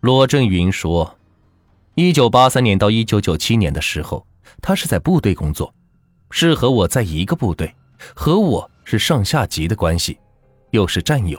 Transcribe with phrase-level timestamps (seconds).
[0.00, 1.18] 罗振云说
[1.94, 4.26] ：“一九八三年到一九九七年的时候，
[4.62, 5.74] 他是在部队工作，
[6.30, 7.74] 是和我在一个部队，
[8.14, 10.18] 和我是上下级的关系，
[10.70, 11.38] 又是战友。”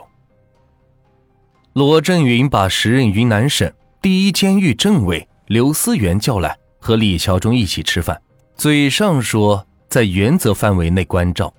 [1.74, 8.22] 罗振云把时任云南省第一监狱政委刘思源叫来，和李桥忠一起吃饭，
[8.54, 11.52] 嘴上说在原则范围内关照，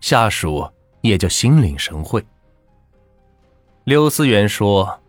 [0.00, 0.68] 下属
[1.00, 2.24] 也就心领神会。
[3.84, 4.99] 刘思源说：“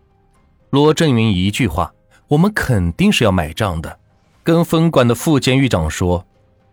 [0.72, 1.92] 罗振云一句话，
[2.28, 3.98] 我们肯定是要买账的，
[4.42, 6.26] 跟分管的副监狱长说，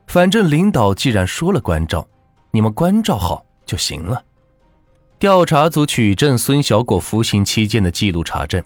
[0.08, 2.08] 反正领导既然说了关照，
[2.52, 4.24] 你们关照好就行了。”
[5.20, 8.64] 调查组取证孙小果服刑期间的记录查证，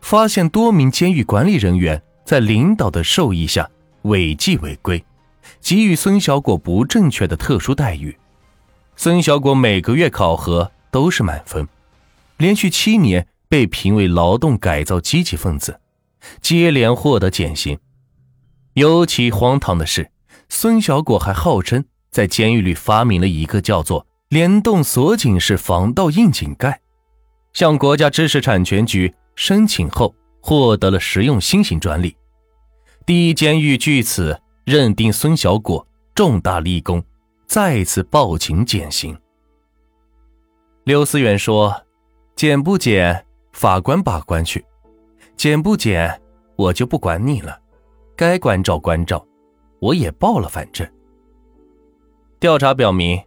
[0.00, 3.68] 发现多名监狱管理人员在领导的授意下
[4.04, 5.04] 违纪违规，
[5.60, 8.16] 给予孙小果不正确的特殊待遇。
[8.96, 11.68] 孙小果每个月考核都是满分，
[12.38, 15.78] 连续七年被评为劳动改造积极分子，
[16.40, 17.78] 接连获得减刑。
[18.74, 20.10] 尤其荒唐的是，
[20.48, 24.06] 孙小果还号称在监狱里发明了一个叫做。
[24.28, 26.80] 联动锁紧式防盗硬井盖，
[27.52, 32.16] 向国家知识产权局申请后，获得了实用新型专利。
[33.04, 37.02] 第一监狱据此认定孙小果重大立功，
[37.48, 39.18] 再次报请减刑。
[40.84, 41.82] 刘思远说
[42.36, 43.26] ：“减不减，
[43.60, 44.58] 法官把关去；
[45.36, 46.18] 检不检，
[46.56, 47.60] 我就不管你了。
[48.16, 49.22] 该关照关照，
[49.80, 50.48] 我也报了。
[50.48, 50.88] 反正
[52.38, 53.22] 调查表明。”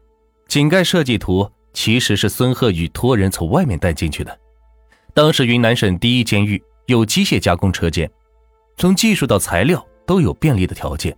[0.50, 4.40] 井盖设计图其实是孙鹤宇托人从外面带进去的。
[5.14, 8.10] 当时云南省第一监狱有机械加工车间，
[8.78, 11.16] 从技术到材料都有便利的条件。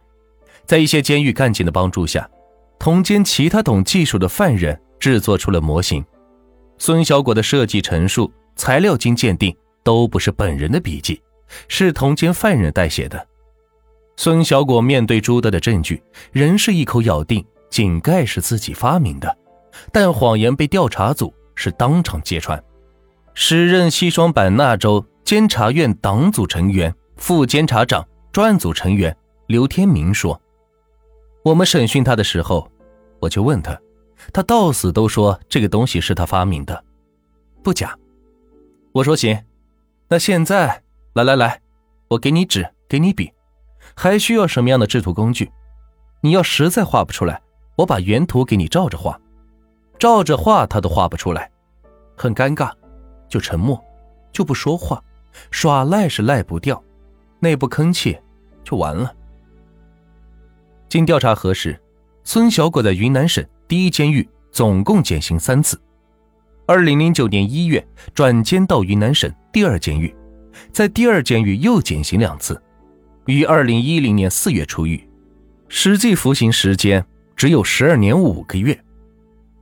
[0.65, 2.29] 在一些监狱干警的帮助下，
[2.77, 6.03] 同监其他懂技术的犯人制作出了模型。
[6.77, 11.21] 孙小果的设计陈述、材料经鉴定都不是本人的笔记，
[11.67, 13.27] 是同监犯人代写的。
[14.17, 17.45] 孙小果面对朱德的证据，仍是一口咬定。
[17.67, 19.37] 井盖是自己发明的，
[19.91, 22.63] 但谎言被调查组是当场揭穿。
[23.33, 29.13] 时任西双版纳州监察院党组成员、副监察长、专案组成员
[29.47, 30.41] 刘天明说
[31.43, 32.71] ：“我们审讯他的时候，
[33.19, 33.77] 我就问他，
[34.31, 36.81] 他到死都说这个东西是他发明的，
[37.61, 37.93] 不假。
[38.95, 39.43] 我说行，
[40.07, 40.81] 那现在
[41.15, 41.59] 来来来，
[42.07, 43.29] 我给你纸，给你笔，
[43.93, 45.51] 还需要什么样的制图工具？
[46.21, 47.41] 你要实在画不出来。”
[47.75, 49.19] 我把原图给你照着画，
[49.99, 51.51] 照着画他都画不出来，
[52.15, 52.71] 很尴尬，
[53.27, 53.77] 就沉默，
[54.31, 55.03] 就不说话，
[55.51, 56.81] 耍赖是赖不掉，
[57.41, 58.17] 内部吭气
[58.63, 59.13] 就完了。
[60.87, 61.77] 经调查核实，
[62.23, 65.77] 孙小果在云南省第一监狱总共减刑三次，
[66.67, 70.13] 二零零九年一月转监到云南省第二监狱，
[70.71, 72.59] 在第二监狱又减刑两次，
[73.27, 75.07] 于二零一零年四月出狱，
[75.69, 77.05] 实际服刑时间。
[77.35, 78.79] 只有十二年五个月。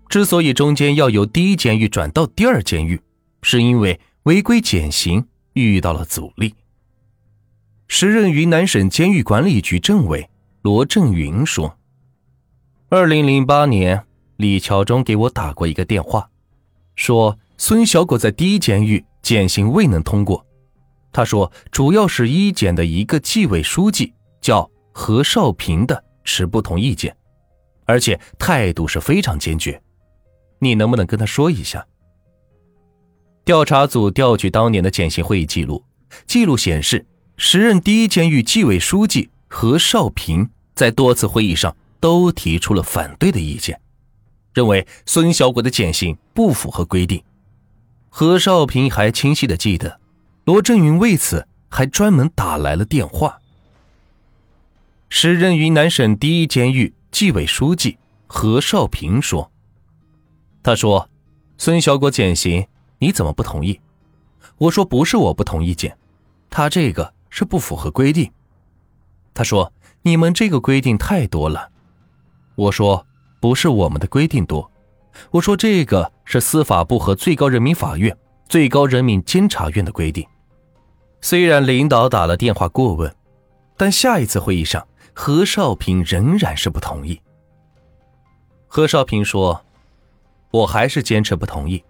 [0.07, 3.01] 之所以中间要由第一监狱转到第二监狱，
[3.41, 6.53] 是因为违规减刑遇到了阻力。
[7.87, 10.29] 时任云南省监狱管理局政委
[10.61, 11.75] 罗振云说
[12.89, 14.05] ：“二零零八年，
[14.37, 16.29] 李桥忠给我打过一个电话，
[16.95, 20.45] 说孙小果在第一监狱减刑未能通过。
[21.11, 27.15] 他说，主要是一检的一个纪委书记叫何少平的持不同意见。”
[27.85, 29.81] 而且态度是非常坚决，
[30.59, 31.85] 你能不能跟他说一下？
[33.43, 35.83] 调查组调取当年的减刑会议记录，
[36.25, 37.05] 记录显示，
[37.35, 43.77] 时任第一监狱纪委书记何少平在多次会议上都提出了反对的意见，
[44.53, 47.23] 认为孙小果的减刑不符合规定。
[48.09, 49.99] 何少平还清晰的记得，
[50.45, 53.39] 罗振云为此还专门打来了电话。
[55.09, 56.93] 时任云南省第一监狱。
[57.13, 59.51] 纪委书记何少平说
[60.63, 61.07] ：“他说，
[61.59, 63.79] 孙小果减刑，你怎么不同意？
[64.57, 65.95] 我说不是我不同意减，
[66.49, 68.31] 他这个是不符合规定。
[69.31, 69.71] 他说
[70.01, 71.69] 你们这个规定太多了。
[72.55, 73.05] 我说
[73.43, 74.71] 不是我们的规定多，
[75.29, 78.17] 我说这个是司法部和最高人民法院、
[78.47, 80.25] 最高人民监察院的规定。
[81.19, 83.13] 虽然领导打了电话过问，
[83.75, 87.21] 但下一次会议上。”何少平仍然是不同意。
[88.65, 89.63] 何少平说
[90.49, 91.83] ：“我还是坚持不同意，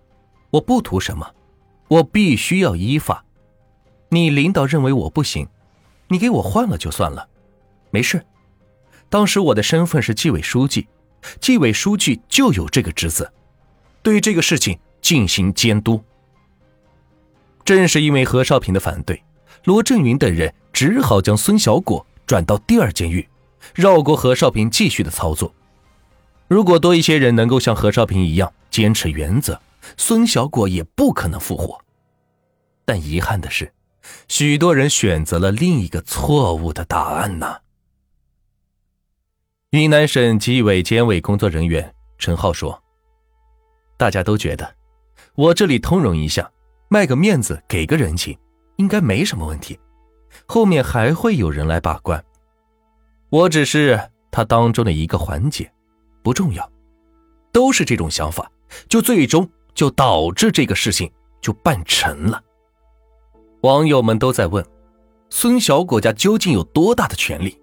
[0.49, 1.25] 我不图什么，
[1.87, 3.23] 我必须要依法。
[4.09, 5.47] 你领导认为我不行，
[6.07, 7.27] 你给我换了就算了，
[7.91, 8.25] 没事。
[9.07, 10.87] 当时我的身份是纪委书记，
[11.39, 13.31] 纪委书记就有这个职责，
[14.01, 16.03] 对这个事情进行监督。
[17.65, 19.23] 正是因为何少平的反对，
[19.63, 23.27] 罗振云等人只好将孙小果转到第二监狱，
[23.73, 25.53] 绕过何少平继续的操作。
[26.49, 29.59] 如果多一些人能够像何少平一样坚持原则，
[29.97, 31.79] 孙小果也不可能复活。
[32.85, 33.71] 但遗憾的是，
[34.27, 37.62] 许多人选择了另一个错误的答案呢。
[39.73, 42.79] 云南省纪委监委工作人员陈浩说
[43.97, 44.71] ：“大家都觉得，
[45.33, 46.47] 我这里通融一下，
[46.89, 48.37] 卖个面子，给个人情，
[48.75, 49.79] 应该没什么问题。
[50.45, 52.23] 后面还会有人来把关，
[53.31, 53.99] 我只是
[54.29, 55.73] 他当中的一个环节，
[56.21, 56.71] 不重要。
[57.51, 58.51] 都是这种想法，
[58.87, 61.11] 就最终就导致这个事情
[61.41, 62.39] 就办成了。”
[63.61, 64.63] 网友们都在问：
[65.31, 67.59] 孙小果家究竟有多大的权力，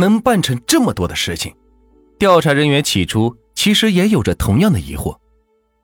[0.00, 1.54] 能办成这么多的事情？
[2.18, 5.16] 调查人员起初其实也有着同样的疑惑。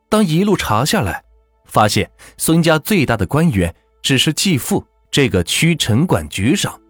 [0.08, 1.22] 当一路查下来，
[1.66, 6.80] 发现孙家最大的官员只是继父这个区城管局长，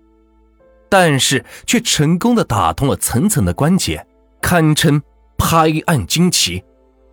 [0.89, 4.07] 但是却成功的打通了层层的关节，
[4.41, 5.03] 堪称
[5.37, 6.63] 拍案惊奇。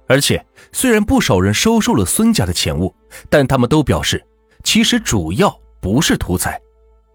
[0.07, 2.93] 而且，虽然不少人收受了孙家的钱物，
[3.29, 4.23] 但他们都表示。
[4.63, 6.57] 其实主要不是图财，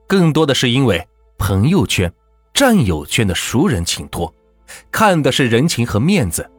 [0.06, 1.06] 更多的是因为
[1.38, 2.12] 朋友圈、
[2.58, 4.34] 战友圈的熟人请托，
[4.90, 6.50] 看的是人情和面子。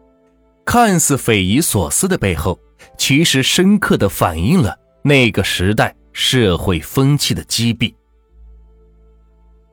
[0.64, 2.58] 看似匪夷所思的背后，
[2.98, 7.94] 其实深刻的反映了那个时代社会风气的积弊。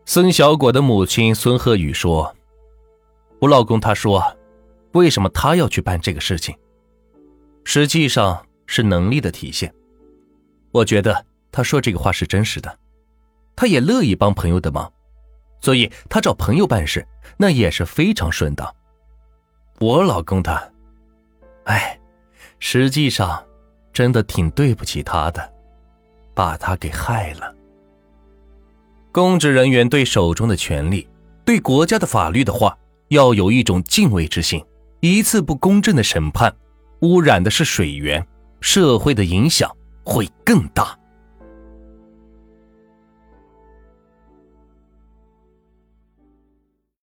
[0.05, 2.35] 孙小果的母亲孙鹤宇说
[3.39, 4.21] ：“我老公他说，
[4.95, 6.53] 为什么他要去办这个事情？
[7.63, 9.73] 实际上是能力的体现。”
[10.75, 12.77] 我觉得他说这个话是真实的，
[13.55, 14.93] 他也乐意帮朋友的忙，
[15.61, 17.07] 所以他找朋友办事
[17.37, 18.75] 那也是非常顺当。
[19.79, 20.63] 我老公他，
[21.65, 21.99] 哎，
[22.59, 23.45] 实际上
[23.93, 25.53] 真的挺对不起他的，
[26.35, 27.55] 把他给害了。
[29.13, 31.09] 公职人员对手中的权力、
[31.45, 32.77] 对国家的法律的话，
[33.09, 34.65] 要有一种敬畏之心。
[35.01, 36.55] 一次不公正的审判，
[37.01, 38.27] 污染的是水源，
[38.61, 39.71] 社会的影响。
[40.09, 40.97] 会更大。